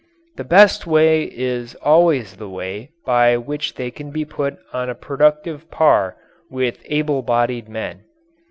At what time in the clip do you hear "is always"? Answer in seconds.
1.25-2.37